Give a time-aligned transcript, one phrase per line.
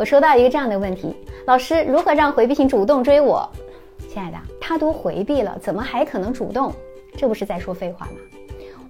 [0.00, 1.14] 我收到一个这样的问题：
[1.44, 3.46] 老师，如何让回避型主动追我？
[4.08, 6.72] 亲爱的，他都回避了，怎么还可能主动？
[7.18, 8.12] 这不是在说废话吗？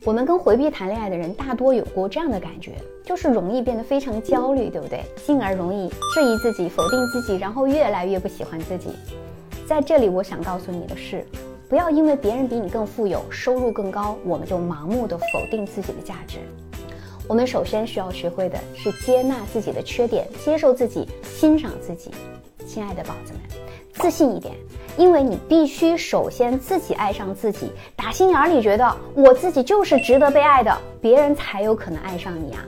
[0.05, 5.03] 我们跟回避谈恋爱的人，大多有过这样的感觉，就是容易变得非常焦虑，对不对？
[5.27, 8.91] 进而容易质疑自己、否定自己，然后越来越不喜欢自己。
[9.67, 11.27] 在这里，我想告诉你的是，
[11.69, 16.39] 不要因为别人比你更富有、收入更高，我们就盲目的否定自己的价值。
[17.31, 22.11] 我们首先需要学会的是接纳自己的缺点，接受自己，欣赏自己。
[22.67, 23.41] 亲爱的宝子们，
[23.93, 24.53] 自信一点，
[24.97, 32.65] 因为你必须首先自己爱上自己，打心眼里觉得我自己就是值得被爱的，别人才有可能爱上你啊。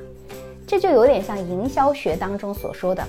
[0.65, 3.04] 这就有点像营销学当中所说的。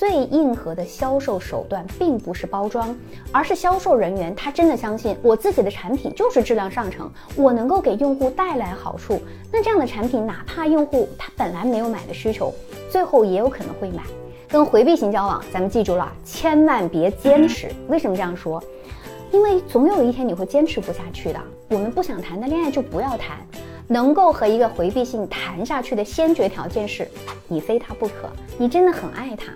[0.00, 2.96] 最硬核的销售手段，并不是包装，
[3.30, 9.20] 而是销售人员他真的相信我自己的产品就是质量上乘，我能够给用户带来好处。
[9.52, 12.50] 那这样的产品，哪怕用户他本来没有买的需求，
[12.88, 14.02] 最后也有可能会买。
[14.48, 17.68] 跟回避型交往，咱们记住了，千万别坚持。
[17.88, 18.58] 为什么这样说？
[19.30, 21.38] 因为总有一天你会坚持不下去的。
[21.68, 23.46] 我们不想谈的恋爱就不要谈。
[23.92, 27.08] 能够和一个回避性谈下去的先决条件是，
[27.48, 29.52] 你非他不可，你真的很爱他，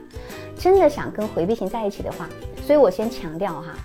[0.58, 2.28] 真的想跟回避型在一起的话，
[2.66, 3.76] 所以我先强调哈，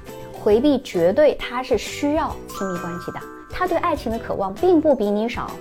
[0.42, 3.20] 回避绝对他是需要亲密关系的，
[3.52, 5.52] 他对爱情的渴望并不比你少，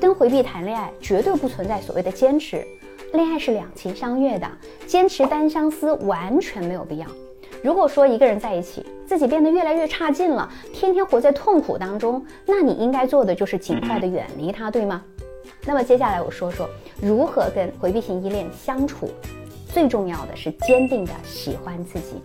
[0.00, 2.66] 跟回避谈恋爱绝对不存在所谓的坚持，
[3.12, 4.50] 恋爱是两情相悦的，
[4.86, 7.06] 坚持单相思完全没有必要。
[7.62, 15.02] 如果说一个人在一起，自己变得越来越差劲了，天天活在痛苦当中，那你应该做的就是尽快的远离他，对吗？
[15.66, 16.68] 那么接下来我说说
[17.00, 19.10] 如何跟回避型依恋相处。
[19.72, 22.20] 最重要的是坚定的喜欢自己，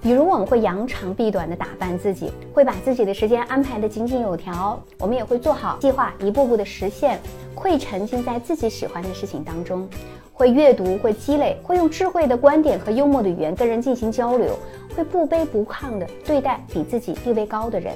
[0.00, 7.18] 比如我们会扬长避短的打扮自己，会把自己的时间安排的井井有条，我们也会做好计划，一步步的实现，
[7.54, 9.88] 会沉浸在自己喜欢的事情当中。
[10.32, 14.56] 会阅读，会积累，会用智慧的观点和幽默的语言跟人进行交流，
[14.94, 17.92] 会不卑不亢的对待比自己地位高的人。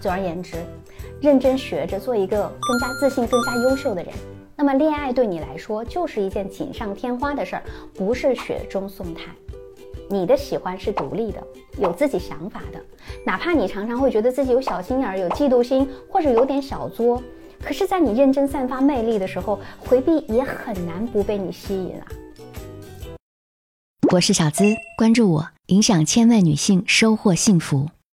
[0.00, 0.56] 总而言之，
[1.20, 4.12] 认真学着做一个更加自信、更加优秀的人。
[4.56, 7.62] 那么，恋爱对你来说就是一件锦上添花的事儿，
[7.94, 9.26] 不是雪中送炭。
[10.08, 11.42] 你的喜欢是独立的，
[11.78, 12.80] 有自己想法的，
[13.24, 17.22] 哪怕你常常会觉得自己有小心眼儿、有嫉妒心，或者有点小作。
[17.62, 22.06] 可是，在你认真散发魅力的时候，回避也很难不被你吸引啊！
[24.12, 24.64] 我是小资，
[24.98, 27.88] 关注我，影响千万女性，收获幸福。